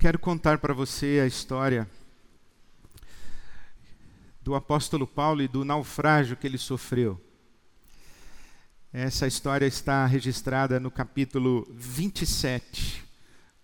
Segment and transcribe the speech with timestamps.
[0.00, 1.86] quero contar para você a história
[4.40, 7.20] do apóstolo Paulo e do naufrágio que ele sofreu.
[8.90, 13.04] Essa história está registrada no capítulo 27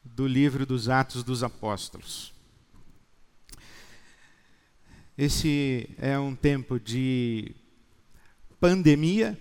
[0.04, 2.34] do livro dos Atos dos Apóstolos.
[5.16, 7.56] Esse é um tempo de
[8.60, 9.40] pandemia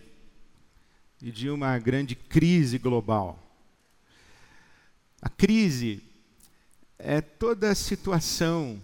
[1.22, 3.38] e de uma grande crise global.
[5.22, 6.05] A crise
[6.98, 8.82] é toda situação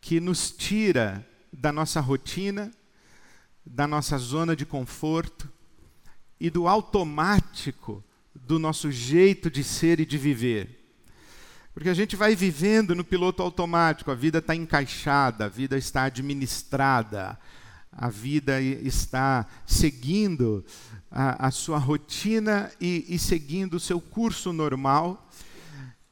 [0.00, 2.70] que nos tira da nossa rotina,
[3.64, 5.50] da nossa zona de conforto
[6.38, 8.04] e do automático
[8.34, 10.76] do nosso jeito de ser e de viver.
[11.74, 16.04] Porque a gente vai vivendo no piloto automático, a vida está encaixada, a vida está
[16.04, 17.38] administrada,
[17.92, 20.64] a vida está seguindo
[21.10, 25.28] a, a sua rotina e, e seguindo o seu curso normal.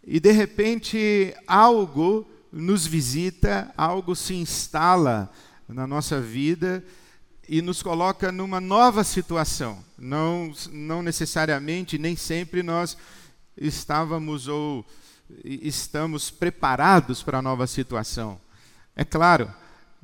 [0.06, 5.30] E de repente algo nos visita, algo se instala
[5.68, 6.84] na nossa vida
[7.48, 9.84] e nos coloca numa nova situação.
[9.98, 12.96] Não, não necessariamente, nem sempre nós
[13.56, 14.84] estávamos ou
[15.44, 18.40] estamos preparados para a nova situação.
[18.94, 19.52] É claro,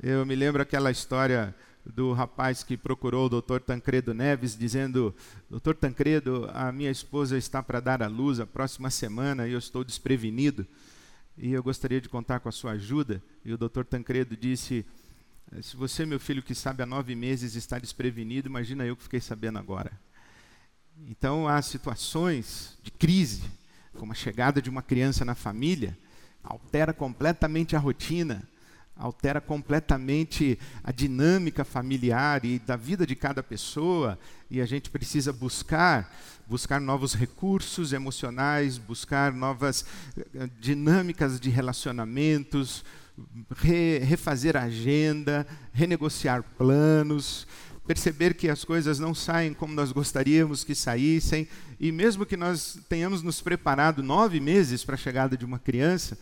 [0.01, 3.59] eu me lembro aquela história do rapaz que procurou o Dr.
[3.59, 5.15] Tancredo Neves, dizendo:
[5.49, 9.59] Doutor Tancredo, a minha esposa está para dar à luz a próxima semana e eu
[9.59, 10.65] estou desprevenido.
[11.37, 13.21] E eu gostaria de contar com a sua ajuda.
[13.43, 13.83] E o Dr.
[13.83, 14.85] Tancredo disse:
[15.61, 19.21] Se você, meu filho, que sabe há nove meses, está desprevenido, imagina eu que fiquei
[19.21, 19.91] sabendo agora.
[21.07, 23.41] Então, há situações de crise,
[23.97, 25.97] como a chegada de uma criança na família,
[26.43, 28.47] altera completamente a rotina,
[28.95, 35.33] altera completamente a dinâmica familiar e da vida de cada pessoa, e a gente precisa
[35.33, 36.11] buscar
[36.51, 39.85] buscar novos recursos emocionais, buscar novas
[40.17, 42.83] eh, dinâmicas de relacionamentos,
[43.55, 47.47] re, refazer a agenda, renegociar planos,
[47.87, 51.47] perceber que as coisas não saem como nós gostaríamos que saíssem,
[51.79, 56.17] e mesmo que nós tenhamos nos preparado nove meses para a chegada de uma criança,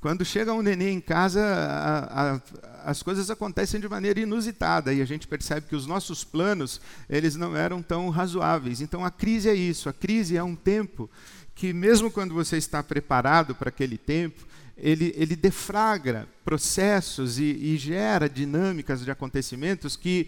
[0.00, 2.40] quando chega um neném em casa, a, a,
[2.84, 7.36] as coisas acontecem de maneira inusitada e a gente percebe que os nossos planos eles
[7.36, 8.80] não eram tão razoáveis.
[8.80, 9.88] Então a crise é isso.
[9.88, 11.10] A crise é um tempo
[11.54, 17.76] que mesmo quando você está preparado para aquele tempo, ele, ele deflagra processos e, e
[17.76, 20.26] gera dinâmicas de acontecimentos que,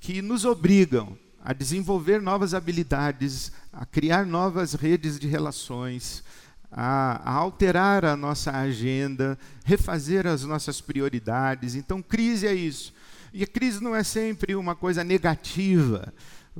[0.00, 6.24] que nos obrigam a desenvolver novas habilidades, a criar novas redes de relações,
[6.72, 11.74] a, a, alterar a nossa agenda, refazer as nossas prioridades.
[11.74, 12.94] Então, crise é isso.
[13.32, 16.12] E a crise não é sempre uma coisa negativa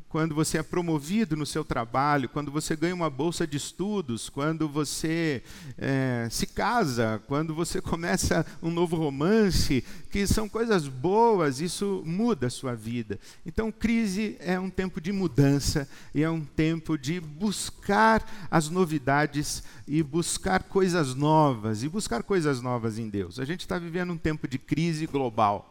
[0.09, 4.67] quando você é promovido no seu trabalho, quando você ganha uma bolsa de estudos, quando
[4.67, 5.43] você
[5.77, 12.47] é, se casa, quando você começa um novo romance, que são coisas boas, isso muda
[12.47, 13.21] a sua vida.
[13.45, 19.63] Então, crise é um tempo de mudança e é um tempo de buscar as novidades
[19.87, 23.39] e buscar coisas novas, e buscar coisas novas em Deus.
[23.39, 25.69] A gente está vivendo um tempo de crise global.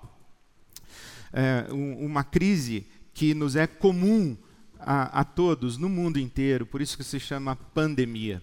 [1.34, 2.86] É, um, uma crise
[3.22, 4.36] que nos é comum
[4.80, 8.42] a, a todos no mundo inteiro, por isso que se chama pandemia.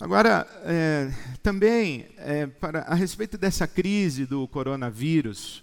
[0.00, 1.12] Agora, é,
[1.44, 5.62] também, é, para, a respeito dessa crise do coronavírus,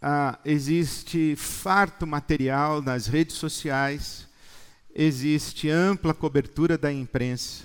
[0.00, 4.26] ah, existe farto material nas redes sociais,
[4.94, 7.64] existe ampla cobertura da imprensa,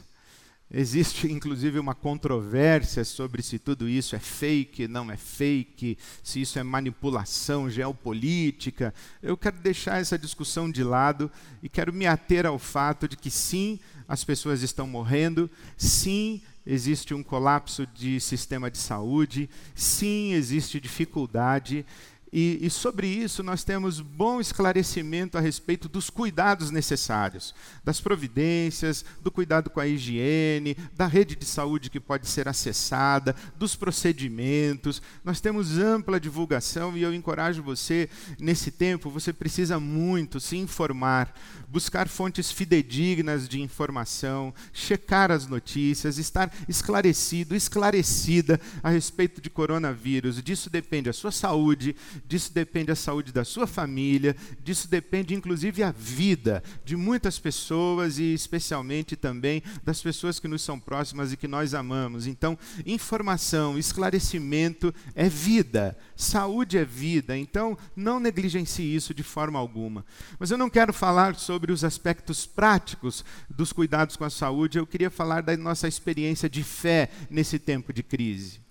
[0.73, 6.57] Existe inclusive uma controvérsia sobre se tudo isso é fake, não é fake, se isso
[6.57, 8.93] é manipulação geopolítica.
[9.21, 11.29] Eu quero deixar essa discussão de lado
[11.61, 17.13] e quero me ater ao fato de que sim, as pessoas estão morrendo, sim, existe
[17.13, 21.85] um colapso de sistema de saúde, sim, existe dificuldade,
[22.33, 27.53] e, e, sobre isso nós temos bom esclarecimento a respeito dos cuidados necessários,
[27.83, 33.35] das providências, do cuidado com a higiene, da rede de saúde que pode ser acessada,
[33.57, 35.01] dos procedimentos.
[35.25, 41.35] Nós temos ampla divulgação e eu encorajo você, nesse tempo, você precisa muito se informar,
[41.67, 50.41] buscar fontes fidedignas de informação, checar as notícias, estar esclarecido, esclarecida a respeito de coronavírus.
[50.41, 51.93] Disso depende a sua saúde
[52.27, 58.17] disso depende a saúde da sua família, disso depende inclusive a vida de muitas pessoas
[58.17, 62.27] e especialmente também das pessoas que nos são próximas e que nós amamos.
[62.27, 67.37] Então, informação, esclarecimento é vida, saúde é vida.
[67.37, 70.05] Então, não negligencie isso de forma alguma.
[70.39, 74.87] Mas eu não quero falar sobre os aspectos práticos dos cuidados com a saúde, eu
[74.87, 78.70] queria falar da nossa experiência de fé nesse tempo de crise.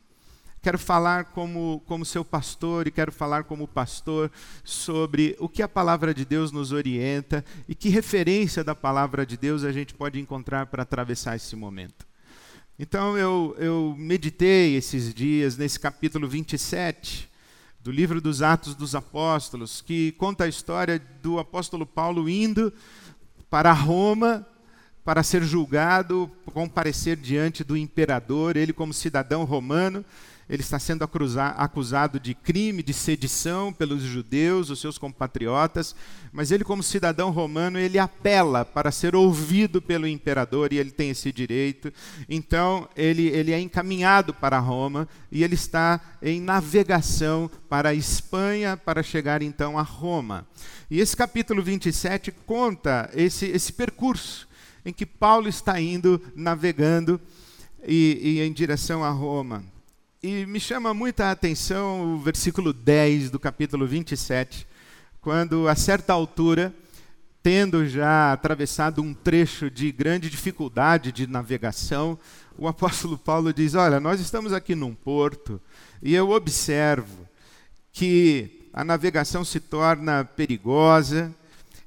[0.62, 4.30] Quero falar como, como seu pastor e quero falar como pastor
[4.62, 9.38] sobre o que a palavra de Deus nos orienta e que referência da palavra de
[9.38, 12.06] Deus a gente pode encontrar para atravessar esse momento.
[12.78, 17.30] Então eu, eu meditei esses dias nesse capítulo 27
[17.82, 22.70] do livro dos Atos dos Apóstolos, que conta a história do apóstolo Paulo indo
[23.48, 24.46] para Roma
[25.02, 30.04] para ser julgado, comparecer diante do imperador, ele como cidadão romano,
[30.50, 31.08] ele está sendo
[31.56, 35.94] acusado de crime, de sedição pelos judeus, os seus compatriotas,
[36.32, 41.10] mas ele, como cidadão romano, ele apela para ser ouvido pelo imperador e ele tem
[41.10, 41.92] esse direito.
[42.28, 48.76] Então, ele, ele é encaminhado para Roma e ele está em navegação para a Espanha
[48.76, 50.44] para chegar então a Roma.
[50.90, 54.48] E esse capítulo 27 conta esse, esse percurso
[54.84, 57.20] em que Paulo está indo navegando
[57.86, 59.62] e, e em direção a Roma.
[60.22, 64.66] E me chama muita atenção o versículo 10 do capítulo 27,
[65.18, 66.74] quando, a certa altura,
[67.42, 72.18] tendo já atravessado um trecho de grande dificuldade de navegação,
[72.58, 75.58] o apóstolo Paulo diz: Olha, nós estamos aqui num porto
[76.02, 77.26] e eu observo
[77.90, 81.34] que a navegação se torna perigosa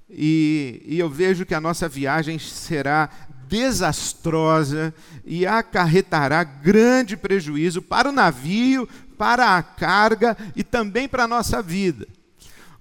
[0.10, 3.12] e, e eu vejo que a nossa viagem será
[3.48, 4.94] desastrosa
[5.26, 8.88] e acarretará grande prejuízo para o navio,
[9.18, 12.08] para a carga e também para a nossa vida.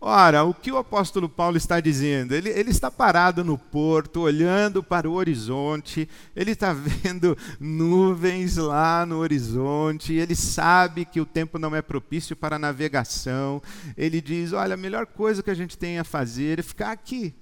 [0.04, 2.34] Ora, o que o apóstolo Paulo está dizendo?
[2.34, 9.06] Ele, ele, está parado no porto, olhando para o horizonte, ele está vendo nuvens lá
[9.06, 13.62] no horizonte, ele sabe que o tempo não é propício para navegação.
[13.96, 17.32] Ele diz: Olha, a melhor coisa que a gente tem a fazer é ficar aqui.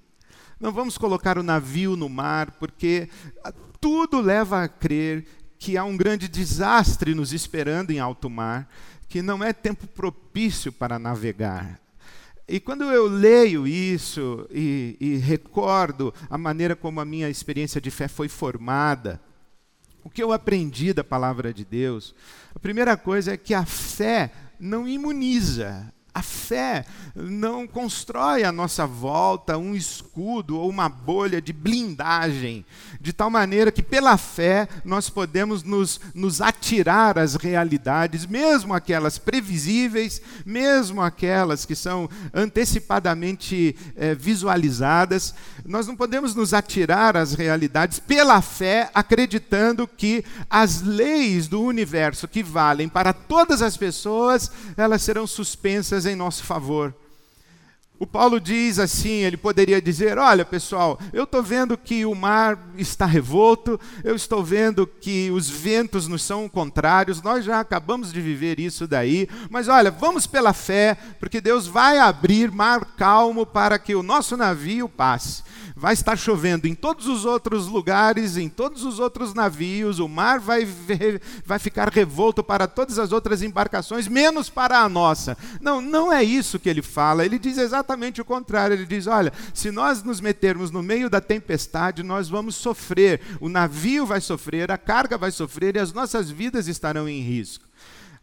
[0.61, 3.09] Não vamos colocar o navio no mar, porque
[3.81, 5.25] tudo leva a crer
[5.59, 8.69] que há um grande desastre nos esperando em alto mar,
[9.09, 11.81] que não é tempo propício para navegar.
[12.47, 17.91] E quando eu leio isso e, e, recordo a maneira como a minha experiência de
[17.91, 19.21] fé foi formada,
[20.05, 22.15] o que eu aprendi da palavra de Deus,
[22.55, 26.85] a primeira coisa é que a fé não imuniza, a fé
[27.15, 32.65] não constrói à nossa volta um escudo ou uma bolha de blindagem,
[33.01, 39.19] de tal maneira que, pela fé, nós podemos nos, nos atirar às realidades, mesmo aquelas
[39.19, 45.35] previsíveis, mesmo aquelas que são antecipadamente é, visualizadas.
[45.65, 52.27] Nós não podemos nos atirar às realidades pela fé, acreditando que as leis do universo
[52.27, 56.95] que valem para todas as pessoas, elas serão suspensas em nosso favor.
[58.01, 62.59] O Paulo diz assim: ele poderia dizer: Olha, pessoal, eu estou vendo que o mar
[62.79, 68.19] está revolto, eu estou vendo que os ventos nos são contrários, nós já acabamos de
[68.23, 73.79] viver isso daí, mas olha, vamos pela fé, porque Deus vai abrir mar calmo para
[73.79, 75.43] que o nosso navio passe
[75.81, 80.39] vai estar chovendo em todos os outros lugares, em todos os outros navios, o mar
[80.39, 80.69] vai,
[81.43, 85.39] vai ficar revolto para todas as outras embarcações, menos para a nossa.
[85.59, 88.75] Não, não é isso que ele fala, ele diz exatamente o contrário.
[88.75, 93.49] Ele diz: olha, se nós nos metermos no meio da tempestade, nós vamos sofrer, o
[93.49, 97.65] navio vai sofrer, a carga vai sofrer e as nossas vidas estarão em risco.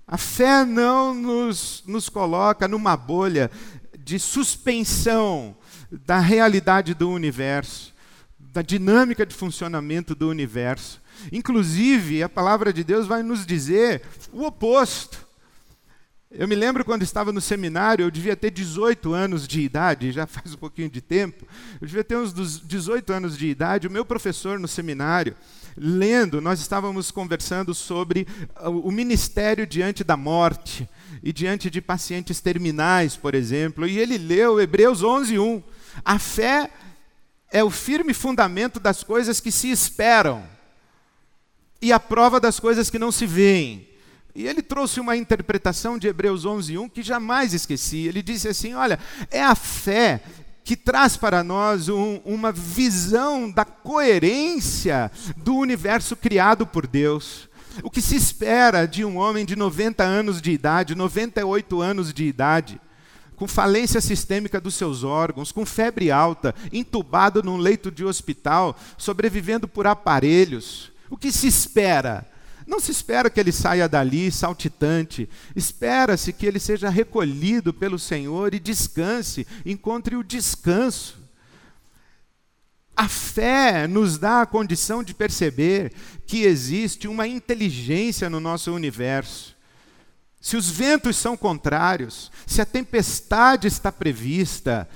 [0.08, 3.50] A fé não nos, nos coloca numa bolha
[3.98, 5.55] de suspensão
[5.91, 7.94] da realidade do universo,
[8.39, 11.01] da dinâmica de funcionamento do universo.
[11.32, 14.01] Inclusive, a palavra de Deus vai nos dizer
[14.32, 15.27] o oposto.
[16.29, 20.27] Eu me lembro quando estava no seminário, eu devia ter 18 anos de idade, já
[20.27, 21.48] faz um pouquinho de tempo.
[21.79, 23.88] Eu devia ter uns 18 anos de idade.
[23.88, 25.36] O meu professor no seminário,
[25.77, 28.27] lendo, nós estávamos conversando sobre
[28.62, 30.88] o ministério diante da morte
[31.24, 35.63] e diante de pacientes terminais, por exemplo, e ele leu Hebreus 11:1.
[36.04, 36.70] A fé
[37.51, 40.44] é o firme fundamento das coisas que se esperam
[41.82, 43.88] e a prova das coisas que não se veem.
[44.36, 48.08] E ele trouxe uma interpretação de Hebreus 11:1 que jamais esqueci.
[48.08, 49.00] Ele disse assim: "Olha,
[49.32, 50.22] é a fé
[50.68, 57.48] que traz para nós um, uma visão da coerência do universo criado por Deus.
[57.82, 62.25] O que se espera de um homem de 90 anos de idade, 98 anos de
[62.25, 62.82] idade,
[63.38, 69.67] com falência sistêmica dos seus órgãos, com febre alta, entubado num leito de hospital, sobrevivendo
[69.67, 70.91] por aparelhos.
[71.08, 72.27] O que se espera?
[72.65, 78.56] Não se espera que ele saia dali saltitante, espera-se que ele seja recolhido pelo Senhor
[78.56, 81.20] e descanse, encontre o descanso.
[82.96, 85.94] A fé nos dá a condição de perceber
[86.25, 89.56] que existe uma inteligência no nosso universo
[90.39, 94.88] se os ventos são contrários, se a tempestade está prevista,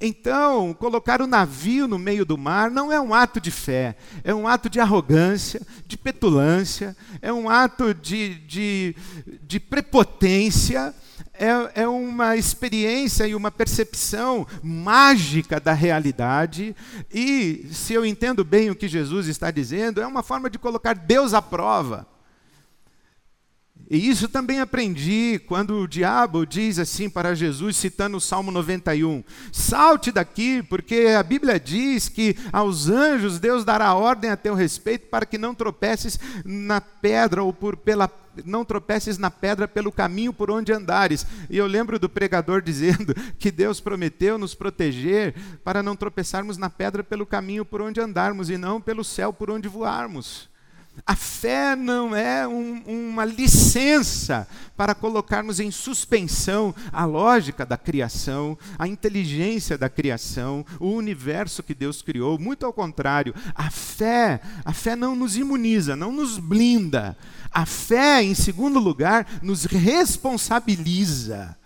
[0.00, 4.34] então colocar o navio no meio do mar não é um ato de fé, é
[4.34, 8.96] um ato de arrogância, de petulância, é um ato de, de,
[9.42, 10.94] de prepotência,
[11.32, 16.76] é, é uma experiência e uma percepção mágica da realidade,
[17.12, 20.94] e, se eu entendo bem o que Jesus está dizendo, é uma forma de colocar
[20.94, 22.06] Deus à prova.
[23.88, 29.22] E isso também aprendi quando o diabo diz assim para Jesus, citando o Salmo 91:
[29.52, 35.06] Salte daqui, porque a Bíblia diz que aos anjos Deus dará ordem a teu respeito
[35.06, 38.10] para que não tropeces na pedra ou por, pela
[38.44, 41.24] não tropeces na pedra pelo caminho por onde andares.
[41.48, 46.68] E eu lembro do pregador dizendo que Deus prometeu nos proteger para não tropeçarmos na
[46.68, 50.48] pedra pelo caminho por onde andarmos e não pelo céu por onde voarmos.
[51.04, 58.56] A fé não é um, uma licença para colocarmos em suspensão a lógica da criação,
[58.78, 62.38] a inteligência da criação, o universo que Deus criou.
[62.38, 67.16] Muito ao contrário, a fé, a fé não nos imuniza, não nos blinda.
[67.52, 71.56] A fé, em segundo lugar, nos responsabiliza.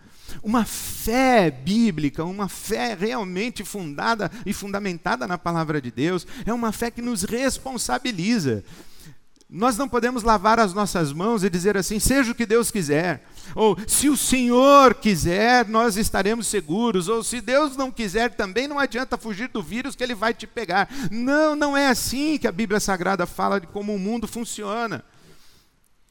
[0.43, 6.73] Uma fé bíblica, uma fé realmente fundada e fundamentada na palavra de Deus, é uma
[6.73, 8.65] fé que nos responsabiliza.
[9.53, 13.27] Nós não podemos lavar as nossas mãos e dizer assim, seja o que Deus quiser.
[13.53, 17.09] Ou se o Senhor quiser, nós estaremos seguros.
[17.09, 20.47] Ou se Deus não quiser, também não adianta fugir do vírus que ele vai te
[20.47, 20.89] pegar.
[21.11, 25.05] Não, não é assim que a Bíblia Sagrada fala de como o mundo funciona.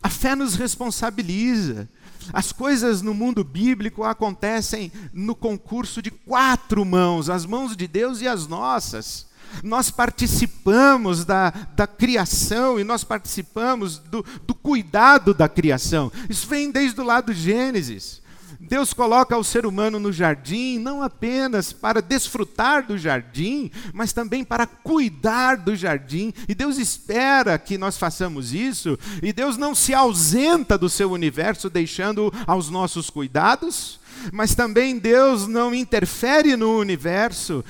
[0.04, 1.88] A fé nos responsabiliza.
[2.34, 8.20] As coisas no mundo bíblico acontecem no concurso de quatro mãos: as mãos de Deus
[8.20, 9.29] e as nossas.
[9.64, 16.12] Nós participamos da, da criação e nós participamos do, do cuidado da criação.
[16.30, 18.22] Isso vem desde o lado de Gênesis.
[18.60, 24.44] Deus coloca o ser humano no jardim não apenas para desfrutar do jardim, mas também
[24.44, 26.34] para cuidar do jardim.
[26.48, 31.70] E Deus espera que nós façamos isso, e Deus não se ausenta do seu universo
[31.70, 33.99] deixando aos nossos cuidados
[34.32, 37.64] mas também Deus não interfere no universo,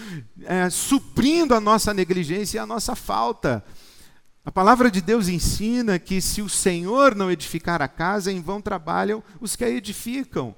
[0.43, 3.63] é, suprindo a nossa negligência e a nossa falta.
[4.43, 8.61] A palavra de Deus ensina que se o Senhor não edificar a casa, em vão
[8.61, 10.55] trabalham os que a edificam.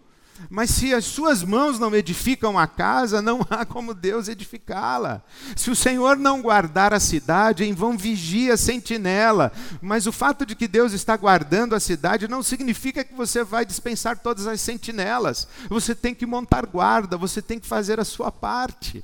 [0.49, 5.21] Mas se as suas mãos não edificam a casa, não há como Deus edificá-la.
[5.55, 9.51] Se o Senhor não guardar a cidade, em vão vigia a sentinela.
[9.81, 13.65] Mas o fato de que Deus está guardando a cidade não significa que você vai
[13.65, 15.47] dispensar todas as sentinelas.
[15.69, 19.03] Você tem que montar guarda, você tem que fazer a sua parte.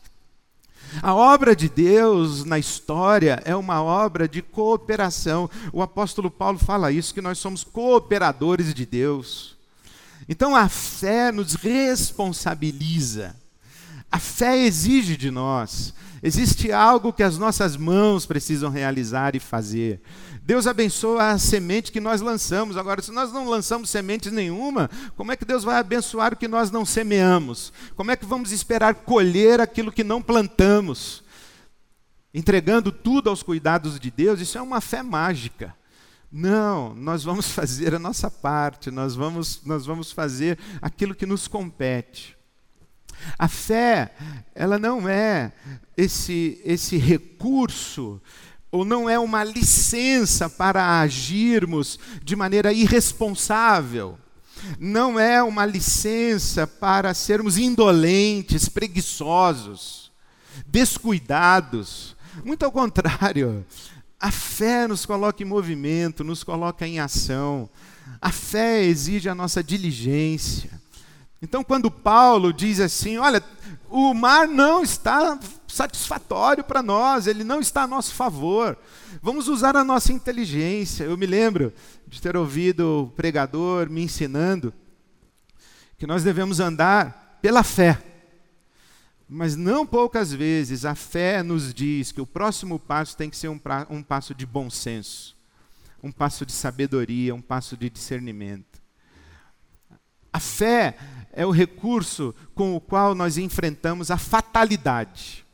[1.01, 5.49] A obra de Deus na história é uma obra de cooperação.
[5.73, 9.56] O apóstolo Paulo fala isso, que nós somos cooperadores de Deus.
[10.27, 13.35] Então a fé nos responsabiliza.
[14.11, 15.93] A fé exige de nós.
[16.23, 20.01] Existe algo que as nossas mãos precisam realizar e fazer.
[20.41, 22.77] Deus abençoa a semente que nós lançamos.
[22.77, 26.47] Agora, se nós não lançamos semente nenhuma, como é que Deus vai abençoar o que
[26.47, 27.71] nós não semeamos?
[27.95, 31.23] Como é que vamos esperar colher aquilo que não plantamos?
[32.33, 35.75] Entregando tudo aos cuidados de Deus, isso é uma fé mágica.
[36.31, 41.47] Não, nós vamos fazer a nossa parte, nós vamos, nós vamos fazer aquilo que nos
[41.47, 42.37] compete.
[43.37, 44.13] A fé,
[44.53, 45.51] ela não é
[45.95, 48.21] esse, esse recurso,
[48.71, 54.19] ou não é uma licença para agirmos de maneira irresponsável.
[54.79, 60.11] Não é uma licença para sermos indolentes, preguiçosos,
[60.65, 62.15] descuidados.
[62.43, 63.65] Muito ao contrário,
[64.19, 67.69] a fé nos coloca em movimento, nos coloca em ação.
[68.19, 70.71] A fé exige a nossa diligência.
[71.41, 73.43] Então, quando Paulo diz assim: olha,
[73.89, 78.77] o mar não está satisfatório para nós, ele não está a nosso favor,
[79.21, 81.03] vamos usar a nossa inteligência.
[81.03, 81.71] Eu me lembro
[82.07, 84.73] de ter ouvido o pregador me ensinando
[85.97, 88.01] que nós devemos andar pela fé.
[89.29, 93.49] Mas não poucas vezes a fé nos diz que o próximo passo tem que ser
[93.49, 95.35] um, pra, um passo de bom senso,
[96.01, 98.81] um passo de sabedoria, um passo de discernimento.
[100.31, 100.97] A fé
[101.33, 105.45] é o recurso com o qual nós enfrentamos a fatalidade,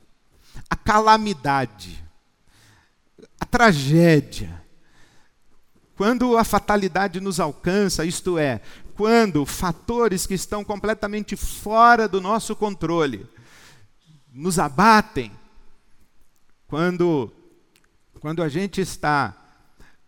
[0.70, 2.04] a calamidade,
[3.40, 4.62] a tragédia.
[5.96, 8.62] Quando a fatalidade nos alcança, isto é,
[8.96, 13.28] quando fatores que estão completamente fora do nosso controle
[14.34, 15.32] nos abatem,
[16.66, 17.32] quando,
[18.20, 19.36] quando a gente está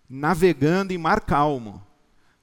[0.10, 1.86] navegando em mar calmo,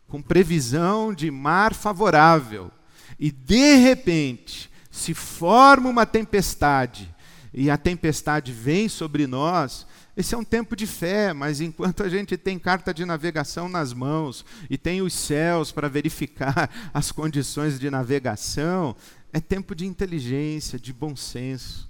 [0.07, 2.71] com previsão de mar favorável,
[3.19, 7.13] e de repente se forma uma tempestade,
[7.53, 9.87] e a tempestade vem sobre nós,
[10.17, 13.95] esse é um tempo de fé, mas enquanto a gente tem carta de navegação nas
[13.95, 18.95] mãos e tem os céus para verificar as condições de navegação,
[19.33, 21.89] é tempo de inteligência, de bom senso.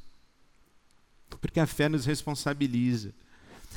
[1.40, 3.12] Porque a fé nos responsabiliza.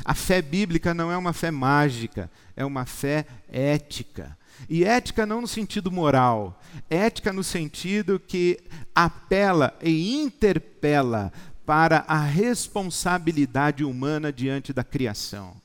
[0.04, 4.38] A fé bíblica não é uma fé mágica, é uma fé ética.
[4.70, 8.60] E ética não no sentido moral, ética no sentido que
[8.94, 11.32] apela e interpela
[11.66, 15.56] para a responsabilidade humana diante da criação.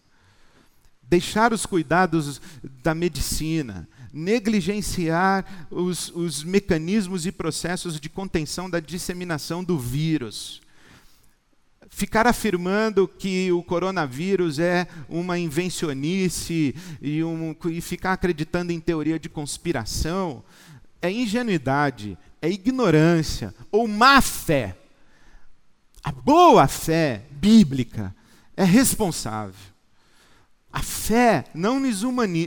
[1.02, 2.40] Deixar os cuidados
[2.83, 10.61] da medicina, negligenciar os, os mecanismos e processos de contenção da disseminação do vírus.
[11.88, 19.19] Ficar afirmando que o coronavírus é uma invencionice e, um, e ficar acreditando em teoria
[19.19, 20.43] de conspiração
[21.02, 24.76] é ingenuidade, é ignorância ou má fé.
[26.02, 28.14] A boa fé bíblica
[28.57, 29.71] é responsável.
[30.72, 32.02] A fé não nos,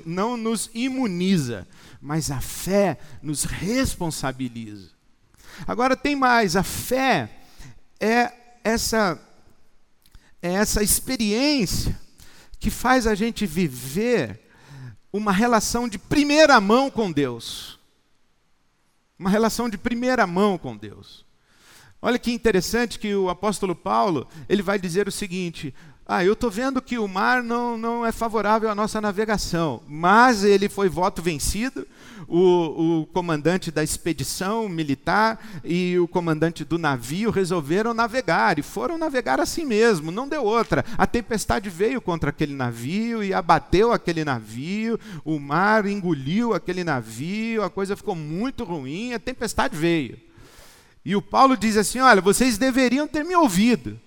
[0.06, 1.68] não nos imuniza,
[2.02, 4.92] mas a fé nos responsabiliza.
[5.68, 7.30] Agora tem mais, a fé
[8.00, 8.32] é
[8.64, 9.20] essa
[10.42, 11.98] é essa experiência
[12.60, 14.42] que faz a gente viver
[15.12, 17.80] uma relação de primeira mão com Deus.
[19.18, 21.26] Uma relação de primeira mão com Deus.
[22.02, 25.74] Olha que interessante que o apóstolo Paulo, ele vai dizer o seguinte:
[26.06, 30.44] ah, eu estou vendo que o mar não, não é favorável à nossa navegação, mas
[30.44, 31.88] ele foi voto vencido.
[32.28, 38.98] O, o comandante da expedição militar e o comandante do navio resolveram navegar e foram
[38.98, 40.84] navegar assim mesmo, não deu outra.
[40.98, 47.64] A tempestade veio contra aquele navio e abateu aquele navio, o mar engoliu aquele navio,
[47.64, 50.18] a coisa ficou muito ruim, a tempestade veio.
[51.06, 54.00] E o Paulo diz assim: Olha, vocês deveriam ter me ouvido.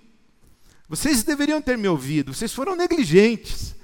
[0.89, 2.33] Vocês deveriam ter me ouvido.
[2.33, 3.75] Vocês foram negligentes.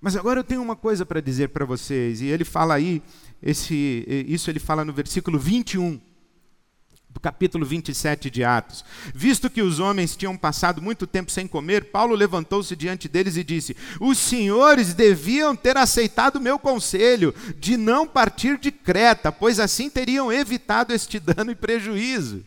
[0.00, 2.20] Mas agora eu tenho uma coisa para dizer para vocês.
[2.20, 3.02] E ele fala aí,
[3.42, 6.00] esse, isso ele fala no versículo 21
[7.16, 8.84] do capítulo 27 de Atos.
[9.14, 13.42] Visto que os homens tinham passado muito tempo sem comer, Paulo levantou-se diante deles e
[13.42, 19.58] disse: Os senhores deviam ter aceitado o meu conselho de não partir de Creta, pois
[19.58, 22.44] assim teriam evitado este dano e prejuízo.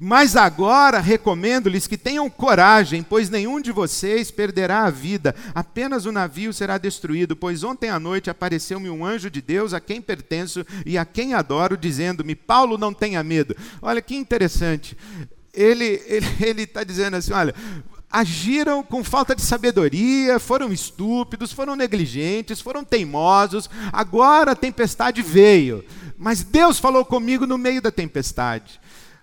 [0.00, 6.12] Mas agora recomendo-lhes que tenham coragem, pois nenhum de vocês perderá a vida, apenas o
[6.12, 7.36] navio será destruído.
[7.36, 11.34] Pois ontem à noite apareceu-me um anjo de Deus a quem pertenço e a quem
[11.34, 13.56] adoro, dizendo-me: Paulo, não tenha medo.
[13.80, 14.96] Olha que interessante.
[15.52, 16.00] Ele
[16.62, 17.54] está dizendo assim: olha,
[18.10, 23.70] agiram com falta de sabedoria, foram estúpidos, foram negligentes, foram teimosos.
[23.92, 25.84] Agora a tempestade veio,
[26.18, 28.81] mas Deus falou comigo no meio da tempestade.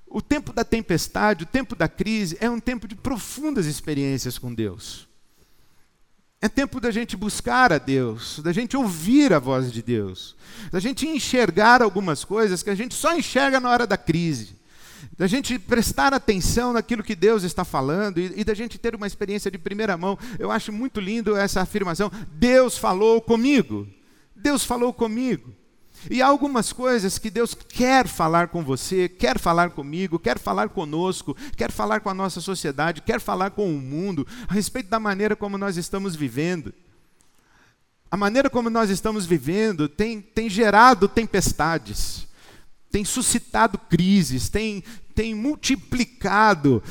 [0.09, 4.53] O tempo da tempestade, o tempo da crise, é um tempo de profundas experiências com
[4.53, 5.07] Deus.
[6.41, 10.35] É tempo da gente buscar a Deus, da gente ouvir a voz de Deus,
[10.71, 14.55] da gente enxergar algumas coisas que a gente só enxerga na hora da crise,
[15.17, 19.05] da gente prestar atenção naquilo que Deus está falando e, e da gente ter uma
[19.05, 20.17] experiência de primeira mão.
[20.39, 23.85] Eu acho muito lindo essa afirmação: Deus falou comigo.
[24.33, 25.53] Deus falou comigo.
[26.09, 30.69] E há algumas coisas que Deus quer falar com você, quer falar comigo, quer falar
[30.69, 34.99] conosco, quer falar com a nossa sociedade, quer falar com o mundo, a respeito da
[34.99, 36.73] maneira como nós estamos vivendo.
[38.11, 42.27] A maneira como nós estamos vivendo tem, tem gerado tempestades,
[42.91, 44.83] tem suscitado crises, tem,
[45.13, 46.81] tem multiplicado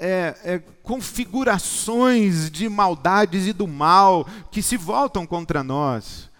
[0.00, 6.31] é, é, configurações de maldades e do mal que se voltam contra nós.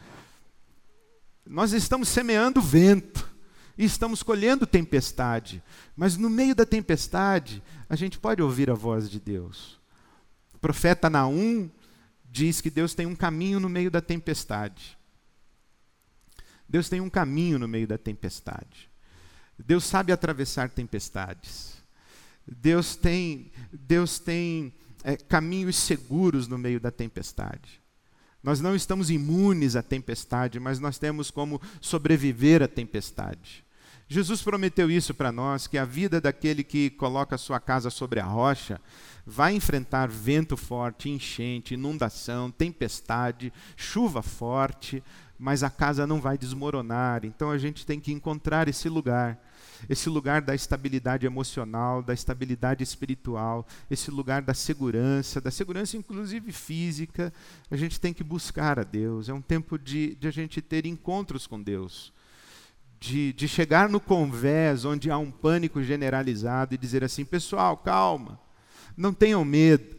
[1.52, 3.30] Nós estamos semeando vento
[3.76, 5.62] e estamos colhendo tempestade,
[5.94, 9.78] mas no meio da tempestade, a gente pode ouvir a voz de Deus.
[10.54, 11.70] O profeta Naum
[12.30, 14.96] diz que Deus tem um caminho no meio da tempestade.
[16.66, 18.90] Deus tem um caminho no meio da tempestade.
[19.58, 21.74] Deus sabe atravessar tempestades.
[22.46, 24.72] Deus tem, Deus tem
[25.04, 27.81] é, caminhos seguros no meio da tempestade.
[28.42, 33.64] Nós não estamos imunes à tempestade, mas nós temos como sobreviver à tempestade.
[34.08, 38.24] Jesus prometeu isso para nós, que a vida daquele que coloca sua casa sobre a
[38.24, 38.80] rocha
[39.24, 45.02] vai enfrentar vento forte, enchente, inundação, tempestade, chuva forte,
[45.38, 47.24] mas a casa não vai desmoronar.
[47.24, 49.38] Então a gente tem que encontrar esse lugar,
[49.88, 56.52] esse lugar da estabilidade emocional, da estabilidade espiritual, esse lugar da segurança, da segurança inclusive
[56.52, 57.32] física.
[57.70, 59.28] A gente tem que buscar a Deus.
[59.28, 62.12] É um tempo de, de a gente ter encontros com Deus
[63.02, 68.38] de, de chegar no convés, onde há um pânico generalizado, e dizer assim: pessoal, calma,
[68.96, 69.96] não tenham medo,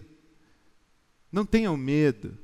[1.29, 2.37] não tenham medo.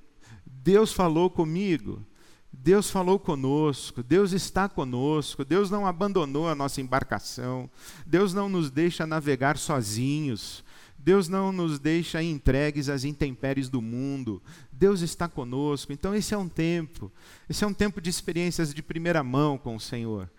[0.45, 2.05] Deus falou comigo,
[2.51, 7.69] Deus falou conosco, Deus está conosco, Deus não abandonou a nossa embarcação,
[8.05, 10.63] Deus não nos deixa navegar sozinhos,
[10.97, 14.41] Deus não nos deixa entregues às intempéries do mundo.
[14.71, 15.93] Deus está conosco.
[15.93, 17.11] Então, esse é um tempo,
[17.49, 20.29] esse é um tempo de experiências de primeira mão com o Senhor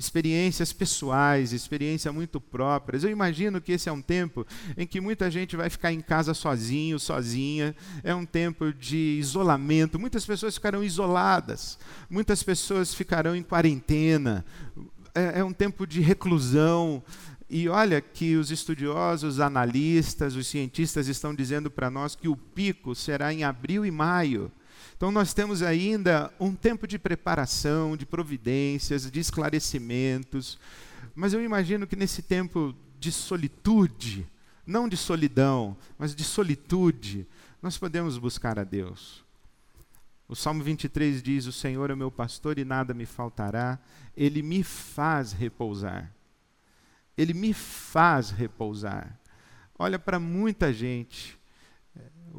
[0.00, 3.04] experiências pessoais, experiências muito próprias.
[3.04, 6.32] Eu imagino que esse é um tempo em que muita gente vai ficar em casa
[6.32, 7.76] sozinho, sozinha.
[8.02, 9.98] É um tempo de isolamento.
[9.98, 14.44] Muitas pessoas ficarão isoladas, muitas pessoas ficarão em quarentena.
[15.14, 17.02] É, é um tempo de reclusão.
[17.48, 22.36] E olha que os estudiosos, os analistas, os cientistas estão dizendo para nós que o
[22.36, 24.50] pico será em abril e maio.
[25.00, 30.58] Então, nós temos ainda um tempo de preparação, de providências, de esclarecimentos,
[31.14, 34.28] mas eu imagino que nesse tempo de solitude,
[34.66, 37.26] não de solidão, mas de solitude,
[37.62, 39.24] nós podemos buscar a Deus.
[40.28, 43.78] O Salmo 23 diz: O Senhor é meu pastor e nada me faltará,
[44.14, 46.12] ele me faz repousar.
[47.16, 49.18] Ele me faz repousar.
[49.78, 51.39] Olha para muita gente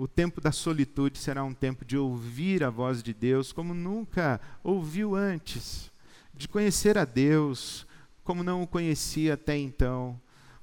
[0.01, 4.41] o tempo da solitude será um tempo de ouvir a voz de Deus como nunca
[4.63, 5.91] ouviu antes,
[6.33, 7.85] de conhecer a Deus
[8.23, 10.19] como não o conhecia até então.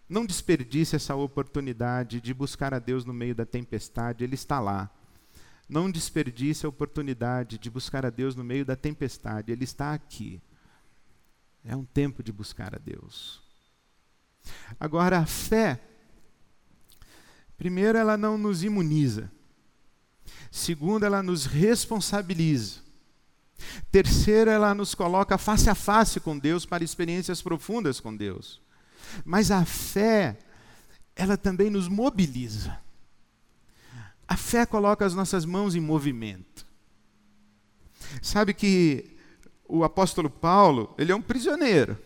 [0.08, 4.90] Não desperdice essa oportunidade de buscar a Deus no meio da tempestade, Ele está lá.
[5.68, 10.42] Não desperdice a oportunidade de buscar a Deus no meio da tempestade, Ele está aqui.
[11.64, 13.40] É um tempo de buscar a Deus.
[14.80, 15.80] Agora, a fé
[17.58, 19.30] Primeiro, ela não nos imuniza.
[20.50, 22.80] Segundo, ela nos responsabiliza.
[23.90, 28.62] Terceiro, ela nos coloca face a face com Deus para experiências profundas com Deus.
[29.24, 30.38] Mas a fé,
[31.16, 32.78] ela também nos mobiliza.
[34.26, 36.64] A fé coloca as nossas mãos em movimento.
[38.22, 39.16] Sabe que
[39.66, 41.98] o apóstolo Paulo, ele é um prisioneiro.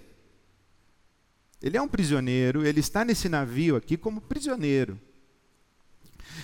[1.60, 4.98] Ele é um prisioneiro, ele está nesse navio aqui como prisioneiro.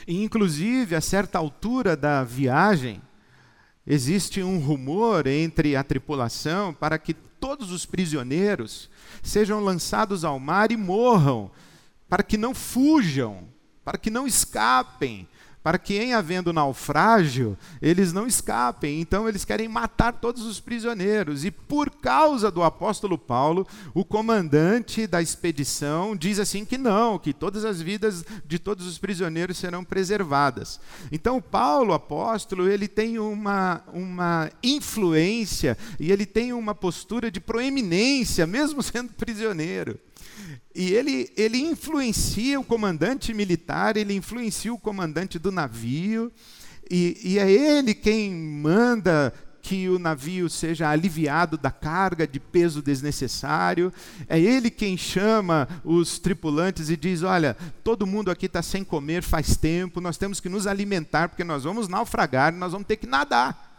[0.07, 3.01] E, inclusive, a certa altura da viagem,
[3.87, 8.91] existe um rumor entre a tripulação para que todos os prisioneiros
[9.23, 11.51] sejam lançados ao mar e morram,
[12.09, 13.49] para que não fujam,
[13.85, 15.29] para que não escapem,
[15.63, 19.01] para que, em havendo naufrágio, eles não escapem.
[19.01, 21.45] Então, eles querem matar todos os prisioneiros.
[21.45, 27.33] E por causa do apóstolo Paulo, o comandante da expedição diz assim que não, que
[27.33, 30.81] todas as vidas de todos os prisioneiros serão preservadas.
[31.11, 38.47] Então, Paulo, apóstolo, ele tem uma, uma influência e ele tem uma postura de proeminência,
[38.47, 39.99] mesmo sendo prisioneiro.
[40.75, 46.33] E ele, ele influencia o comandante militar, ele influencia o comandante do navio,
[46.91, 52.81] e, e é ele quem manda que o navio seja aliviado da carga de peso
[52.81, 53.93] desnecessário.
[54.27, 59.23] É ele quem chama os tripulantes e diz: Olha, todo mundo aqui está sem comer
[59.23, 63.07] faz tempo, nós temos que nos alimentar, porque nós vamos naufragar, nós vamos ter que
[63.07, 63.77] nadar.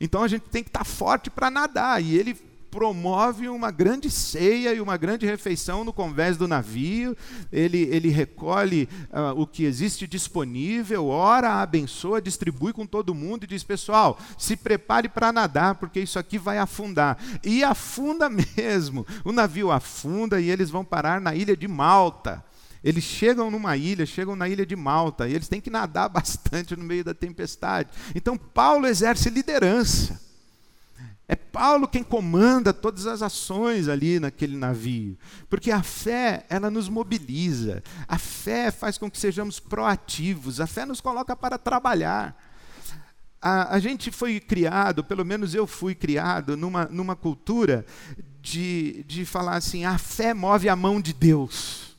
[0.00, 2.02] Então a gente tem que estar tá forte para nadar.
[2.02, 2.36] E ele
[2.70, 7.16] promove uma grande ceia e uma grande refeição no convés do navio,
[7.52, 13.46] ele, ele recolhe uh, o que existe disponível, ora, abençoa, distribui com todo mundo e
[13.46, 17.18] diz: pessoal, se prepare para nadar, porque isso aqui vai afundar.
[17.42, 22.44] E afunda mesmo, o navio afunda e eles vão parar na ilha de Malta.
[22.82, 26.76] Eles chegam numa ilha, chegam na ilha de Malta, e eles têm que nadar bastante
[26.76, 27.90] no meio da tempestade.
[28.14, 30.27] Então, Paulo exerce liderança.
[31.30, 35.18] É Paulo quem comanda todas as ações ali naquele navio.
[35.50, 37.82] Porque a fé, ela nos mobiliza.
[38.08, 40.58] A fé faz com que sejamos proativos.
[40.58, 42.34] A fé nos coloca para trabalhar.
[43.42, 47.84] A, a gente foi criado, pelo menos eu fui criado, numa, numa cultura
[48.40, 51.94] de, de falar assim: a fé move a mão de Deus.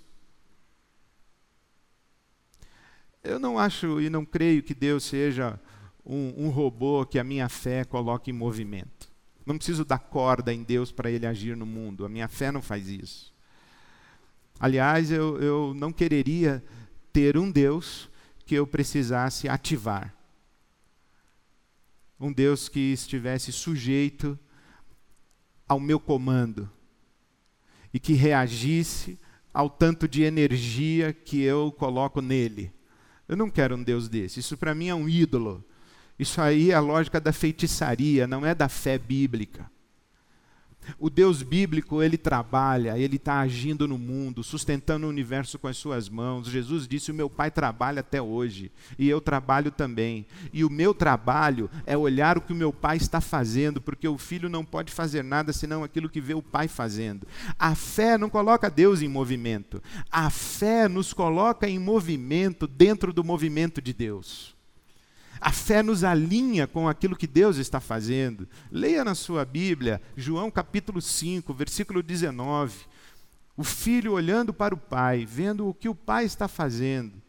[3.23, 5.59] Eu não acho e não creio que Deus seja
[6.03, 9.08] um, um robô que a minha fé coloca em movimento.
[9.49, 12.05] Não preciso dar corda em Deus para ele agir no mundo.
[12.05, 13.33] A minha fé não faz isso.
[14.59, 16.63] Aliás, eu, eu não quereria
[17.11, 18.07] ter um Deus
[18.45, 20.15] que eu precisasse ativar.
[22.19, 24.37] Um Deus que estivesse sujeito
[25.67, 26.69] ao meu comando
[27.91, 29.19] e que reagisse
[29.51, 32.71] ao tanto de energia que eu coloco nele.
[33.27, 34.41] Eu não quero um Deus desse.
[34.41, 35.65] Isso para mim é um ídolo.
[36.19, 39.71] Isso aí é a lógica da feitiçaria, não é da fé bíblica.
[40.97, 45.77] O Deus bíblico, ele trabalha, ele está agindo no mundo, sustentando o universo com as
[45.77, 46.47] suas mãos.
[46.47, 50.25] Jesus disse: O meu pai trabalha até hoje, e eu trabalho também.
[50.51, 54.17] E o meu trabalho é olhar o que o meu pai está fazendo, porque o
[54.17, 57.27] filho não pode fazer nada senão aquilo que vê o pai fazendo.
[57.57, 63.23] A fé não coloca Deus em movimento, a fé nos coloca em movimento dentro do
[63.23, 64.58] movimento de Deus.
[65.41, 68.47] A fé nos alinha com aquilo que Deus está fazendo.
[68.71, 72.75] Leia na sua Bíblia, João capítulo 5, versículo 19.
[73.55, 77.21] O filho olhando para o pai, vendo o que o pai está fazendo.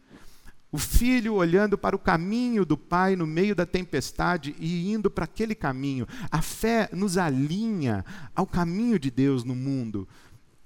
[0.71, 5.25] O filho olhando para o caminho do pai no meio da tempestade e indo para
[5.25, 6.07] aquele caminho.
[6.31, 10.07] A fé nos alinha ao caminho de Deus no mundo.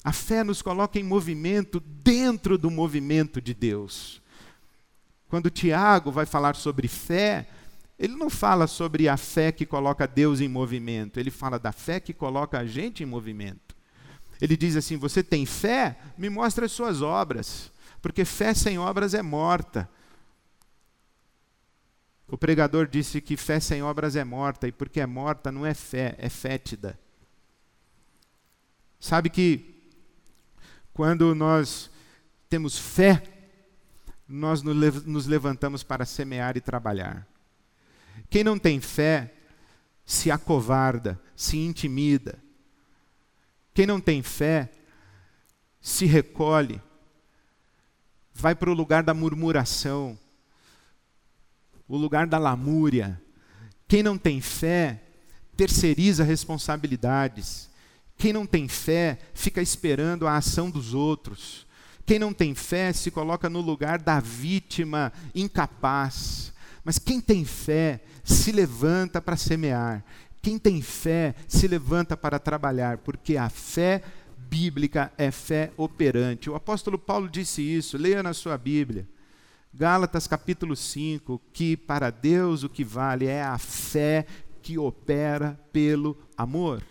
[0.04, 4.22] A fé nos coloca em movimento dentro do movimento de Deus.
[5.36, 7.46] Quando Tiago vai falar sobre fé,
[8.00, 12.00] ele não fala sobre a fé que coloca Deus em movimento, ele fala da fé
[12.00, 13.76] que coloca a gente em movimento.
[14.40, 16.00] Ele diz assim: Você tem fé?
[16.18, 17.70] Me mostre as suas obras,
[18.02, 19.90] porque fé sem obras é morta.
[22.30, 25.74] O pregador disse que fé sem obras é morta, e porque é morta não é
[25.74, 26.98] fé, é fétida.
[29.02, 29.84] Sabe que
[30.94, 31.92] quando nós
[32.50, 33.35] temos fé,
[34.28, 37.28] nós nos levantamos para semear e trabalhar.
[38.30, 39.34] Quem não tem fé
[40.06, 42.40] se acovarda, se intimida.
[43.74, 44.72] Quem não tem fé
[45.82, 46.82] se recolhe,
[48.34, 50.18] vai para o lugar da murmuração,
[51.88, 53.22] o lugar da lamúria.
[53.88, 55.04] Quem não tem fé
[55.56, 57.70] terceiriza responsabilidades.
[58.18, 61.65] Quem não tem fé fica esperando a ação dos outros.
[62.06, 66.54] Quem não tem fé se coloca no lugar da vítima incapaz.
[66.84, 70.04] Mas quem tem fé se levanta para semear.
[70.42, 74.04] Quem tem fé se levanta para trabalhar, porque a fé
[74.38, 76.50] bíblica é fé operante.
[76.50, 79.08] O apóstolo Paulo disse isso, leia na sua Bíblia.
[79.74, 84.26] Gálatas capítulo 5, que para Deus o que vale é a fé
[84.62, 86.84] que opera pelo amor.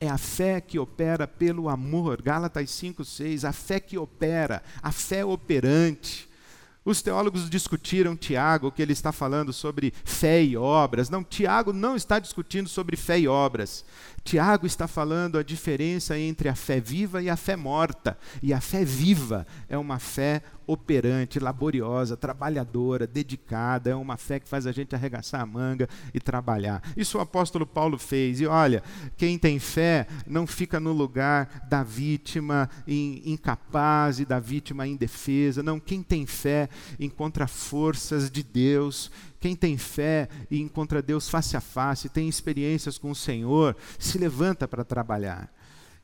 [0.00, 2.20] É a fé que opera pelo amor.
[2.20, 3.44] Gálatas 5, 6.
[3.44, 6.28] A fé que opera, a fé operante.
[6.86, 11.10] Os teólogos discutiram Tiago, que ele está falando sobre fé e obras.
[11.10, 13.84] Não, Tiago não está discutindo sobre fé e obras.
[14.22, 18.16] Tiago está falando a diferença entre a fé viva e a fé morta.
[18.40, 24.48] E a fé viva é uma fé operante, laboriosa, trabalhadora, dedicada, é uma fé que
[24.48, 26.82] faz a gente arregaçar a manga e trabalhar.
[26.96, 28.40] Isso o apóstolo Paulo fez.
[28.40, 28.82] E olha,
[29.16, 35.62] quem tem fé não fica no lugar da vítima incapaz e da vítima indefesa.
[35.62, 41.56] Não, quem tem fé encontra forças de Deus quem tem fé e encontra Deus face
[41.56, 45.52] a face, tem experiências com o Senhor, se levanta para trabalhar.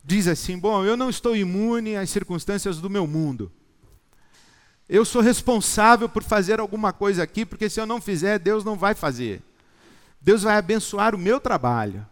[0.05, 3.51] Diz assim: Bom, eu não estou imune às circunstâncias do meu mundo.
[4.95, 8.77] Eu sou responsável por fazer alguma coisa aqui, porque se eu não fizer, Deus não
[8.77, 9.41] vai fazer.
[10.21, 12.07] Deus vai abençoar o meu trabalho.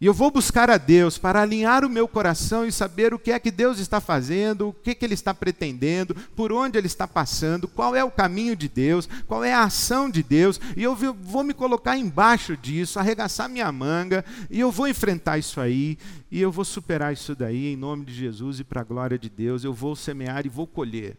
[0.00, 3.30] E eu vou buscar a Deus para alinhar o meu coração e saber o que
[3.30, 6.88] é que Deus está fazendo, o que, é que Ele está pretendendo, por onde Ele
[6.88, 10.82] está passando, qual é o caminho de Deus, qual é a ação de Deus, e
[10.82, 15.96] eu vou me colocar embaixo disso, arregaçar minha manga, e eu vou enfrentar isso aí,
[16.28, 19.30] e eu vou superar isso daí em nome de Jesus e para a glória de
[19.30, 21.16] Deus, eu vou semear e vou colher.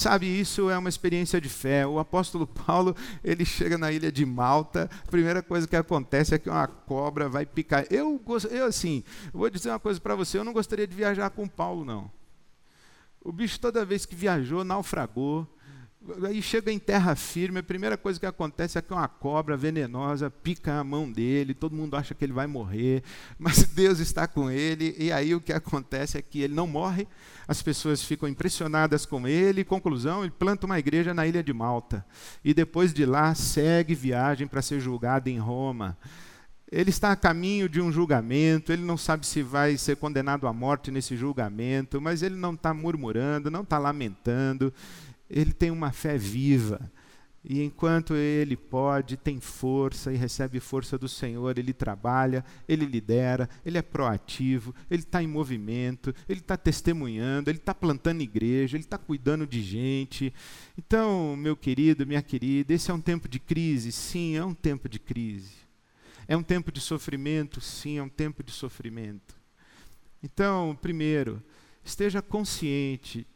[0.00, 1.86] Sabe, isso é uma experiência de fé.
[1.86, 6.38] O apóstolo Paulo, ele chega na ilha de Malta, a primeira coisa que acontece é
[6.38, 7.84] que uma cobra vai picar.
[7.90, 8.18] Eu,
[8.50, 11.84] eu assim, vou dizer uma coisa para você, eu não gostaria de viajar com Paulo,
[11.84, 12.10] não.
[13.20, 15.46] O bicho, toda vez que viajou, naufragou.
[16.26, 20.30] Aí chega em terra firme, a primeira coisa que acontece é que uma cobra venenosa
[20.30, 23.02] pica a mão dele, todo mundo acha que ele vai morrer,
[23.38, 27.06] mas Deus está com ele, e aí o que acontece é que ele não morre,
[27.46, 32.04] as pessoas ficam impressionadas com ele, conclusão, ele planta uma igreja na ilha de Malta,
[32.44, 35.96] e depois de lá segue viagem para ser julgado em Roma.
[36.72, 40.52] Ele está a caminho de um julgamento, ele não sabe se vai ser condenado à
[40.52, 44.72] morte nesse julgamento, mas ele não está murmurando, não está lamentando,
[45.30, 46.90] ele tem uma fé viva.
[47.42, 53.48] E enquanto ele pode, tem força e recebe força do Senhor, ele trabalha, ele lidera,
[53.64, 58.84] ele é proativo, ele está em movimento, ele está testemunhando, ele está plantando igreja, ele
[58.84, 60.34] está cuidando de gente.
[60.76, 63.90] Então, meu querido, minha querida, esse é um tempo de crise?
[63.90, 65.54] Sim, é um tempo de crise.
[66.28, 67.58] É um tempo de sofrimento?
[67.60, 69.34] Sim, é um tempo de sofrimento.
[70.22, 71.42] Então, primeiro,
[71.82, 73.26] esteja consciente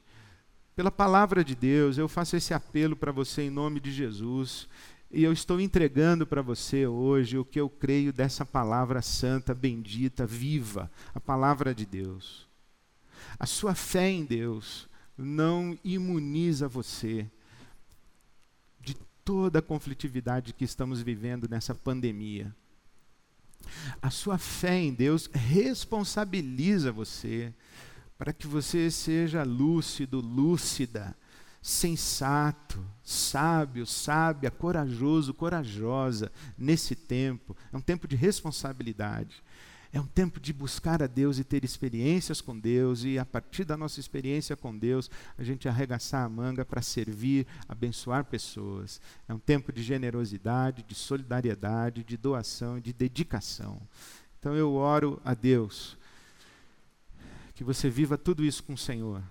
[0.75, 4.69] pela palavra de Deus, eu faço esse apelo para você em nome de Jesus.
[5.11, 10.27] E eu estou entregando para você hoje o que eu creio dessa palavra santa, bendita,
[10.27, 12.49] viva, a palavra de Deus.
[13.39, 17.31] A sua fé em Deus não imuniza você
[18.81, 22.55] de toda a conflitividade que estamos vivendo nessa pandemia.
[24.03, 27.55] A sua fé em Deus responsabiliza você
[28.17, 31.17] para que você seja lúcido, lúcida,
[31.61, 37.57] sensato, sábio, sábia, corajoso, corajosa nesse tempo.
[37.73, 39.43] É um tempo de responsabilidade.
[39.91, 43.65] É um tempo de buscar a Deus e ter experiências com Deus, e a partir
[43.65, 49.01] da nossa experiência com Deus, a gente arregaçar a manga para servir, abençoar pessoas.
[49.29, 53.81] É um tempo de generosidade, de solidariedade, de doação, de dedicação.
[54.41, 55.97] Então eu oro a Deus
[57.55, 59.23] que você viva tudo isso com o Senhor.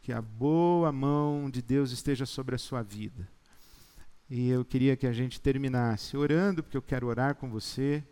[0.00, 3.28] Que a boa mão de Deus esteja sobre a sua vida.
[4.30, 8.04] E eu queria que a gente terminasse orando, porque eu quero orar com você,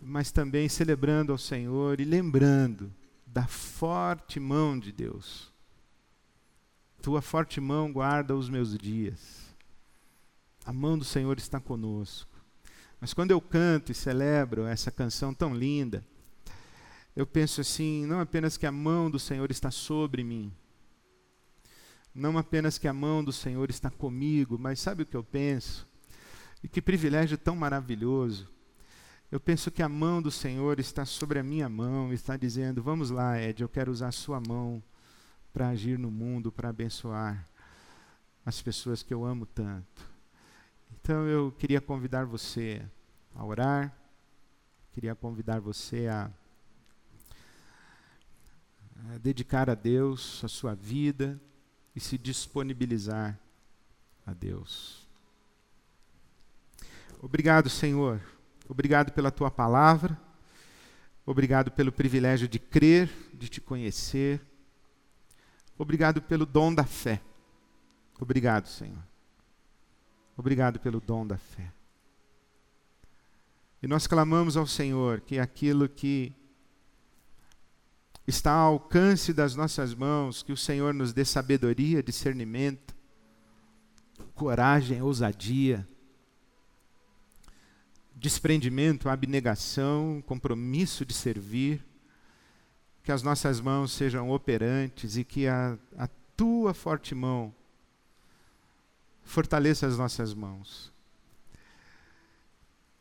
[0.00, 2.92] mas também celebrando ao Senhor e lembrando
[3.26, 5.52] da forte mão de Deus.
[7.00, 9.42] Tua forte mão guarda os meus dias.
[10.64, 12.30] A mão do Senhor está conosco.
[13.00, 16.04] Mas quando eu canto e celebro essa canção tão linda,
[17.14, 20.52] eu penso assim, não apenas que a mão do Senhor está sobre mim,
[22.14, 25.86] não apenas que a mão do Senhor está comigo, mas sabe o que eu penso?
[26.62, 28.48] E que privilégio tão maravilhoso.
[29.30, 33.08] Eu penso que a mão do Senhor está sobre a minha mão, está dizendo: Vamos
[33.08, 34.82] lá, Ed, eu quero usar a sua mão
[35.54, 37.46] para agir no mundo, para abençoar
[38.44, 40.06] as pessoas que eu amo tanto.
[41.00, 42.82] Então eu queria convidar você
[43.34, 43.96] a orar,
[44.92, 46.30] queria convidar você a
[49.20, 51.40] dedicar a Deus a sua vida
[51.94, 53.38] e se disponibilizar
[54.26, 55.06] a Deus.
[57.20, 58.20] Obrigado, Senhor.
[58.68, 60.18] Obrigado pela tua palavra.
[61.24, 64.40] Obrigado pelo privilégio de crer, de te conhecer.
[65.78, 67.20] Obrigado pelo dom da fé.
[68.20, 69.02] Obrigado, Senhor.
[70.36, 71.72] Obrigado pelo dom da fé.
[73.82, 76.32] E nós clamamos ao Senhor que aquilo que
[78.26, 82.94] está ao alcance das nossas mãos, que o Senhor nos dê sabedoria, discernimento,
[84.34, 85.86] coragem, ousadia,
[88.14, 91.84] desprendimento, abnegação, compromisso de servir,
[93.02, 97.52] que as nossas mãos sejam operantes e que a, a tua forte mão
[99.24, 100.92] fortaleça as nossas mãos.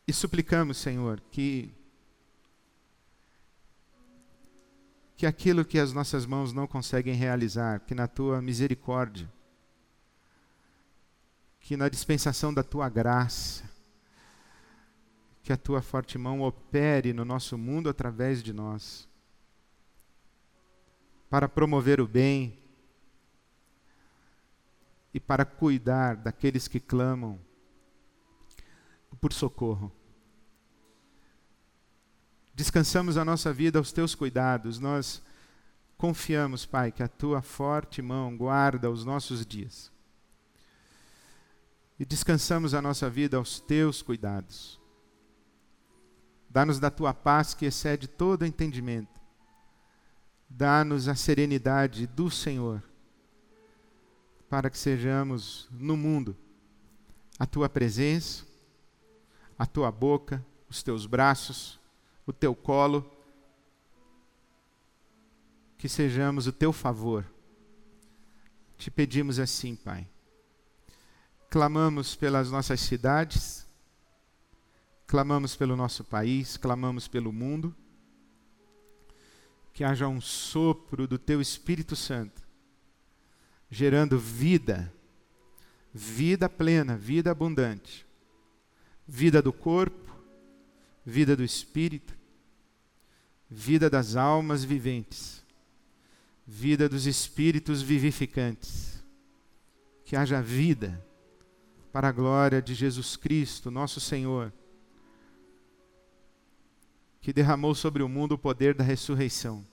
[0.07, 1.71] E suplicamos, Senhor, que
[5.21, 9.31] que aquilo que as nossas mãos não conseguem realizar, que na tua misericórdia,
[11.59, 13.63] que na dispensação da tua graça,
[15.43, 19.07] que a tua forte mão opere no nosso mundo através de nós,
[21.29, 22.59] para promover o bem
[25.13, 27.39] e para cuidar daqueles que clamam
[29.19, 29.91] por socorro.
[32.53, 34.79] Descansamos a nossa vida aos teus cuidados.
[34.79, 35.21] Nós
[35.97, 39.91] confiamos, Pai, que a tua forte mão guarda os nossos dias.
[41.99, 44.79] E descansamos a nossa vida aos teus cuidados.
[46.49, 49.21] Dá-nos da tua paz que excede todo entendimento.
[50.49, 52.83] Dá-nos a serenidade do Senhor,
[54.49, 56.35] para que sejamos no mundo
[57.39, 58.45] a tua presença,
[59.57, 61.80] a tua boca, os teus braços,
[62.25, 63.09] o teu colo,
[65.77, 67.25] que sejamos o teu favor.
[68.77, 70.07] Te pedimos assim, Pai.
[71.49, 73.67] Clamamos pelas nossas cidades,
[75.07, 77.75] clamamos pelo nosso país, clamamos pelo mundo.
[79.73, 82.41] Que haja um sopro do teu Espírito Santo,
[83.69, 84.93] gerando vida,
[85.93, 88.05] vida plena, vida abundante,
[89.07, 90.10] vida do corpo,
[91.05, 92.17] vida do espírito,
[93.49, 95.43] vida das almas viventes,
[96.45, 99.03] vida dos espíritos vivificantes.
[100.05, 101.05] Que haja vida
[101.91, 104.51] para a glória de Jesus Cristo, nosso Senhor,
[107.21, 109.65] que derramou sobre o mundo o poder da ressurreição.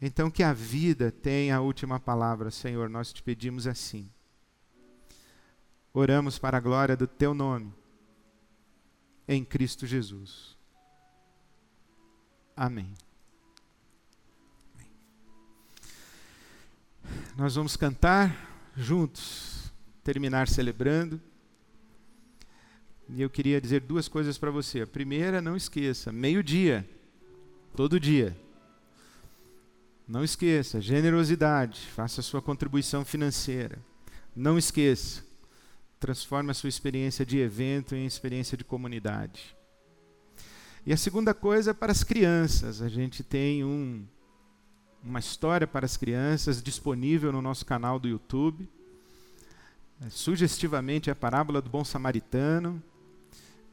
[0.00, 4.10] Então, que a vida tenha a última palavra, Senhor, nós te pedimos assim.
[5.92, 7.72] Oramos para a glória do teu nome,
[9.28, 10.56] em Cristo Jesus.
[12.56, 12.92] Amém.
[17.36, 19.70] Nós vamos cantar juntos,
[20.02, 21.20] terminar celebrando.
[23.08, 24.80] E eu queria dizer duas coisas para você.
[24.80, 26.88] A primeira, não esqueça, meio-dia,
[27.74, 28.36] todo dia.
[30.08, 33.78] Não esqueça, generosidade, faça sua contribuição financeira.
[34.34, 35.24] Não esqueça,
[35.98, 39.56] transforme a sua experiência de evento em experiência de comunidade.
[40.84, 42.80] E a segunda coisa é para as crianças.
[42.80, 44.06] A gente tem um,
[45.02, 48.68] uma história para as crianças disponível no nosso canal do YouTube.
[50.04, 52.82] É, sugestivamente é a parábola do bom samaritano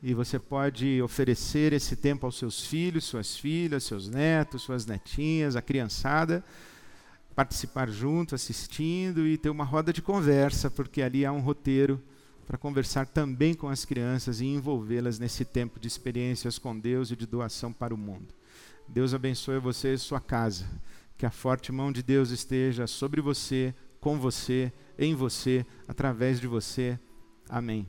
[0.02, 5.56] e você pode oferecer esse tempo aos seus filhos, suas filhas, seus netos, suas netinhas,
[5.56, 6.44] a criançada,
[7.36, 12.02] participar junto, assistindo e ter uma roda de conversa, porque ali há um roteiro
[12.46, 17.16] para conversar também com as crianças e envolvê-las nesse tempo de experiências com Deus e
[17.16, 18.34] de doação para o mundo.
[18.88, 20.66] Deus abençoe você e sua casa.
[21.18, 26.48] Que a forte mão de Deus esteja sobre você, com você, em você, através de
[26.48, 27.00] você.
[27.48, 27.88] Amém.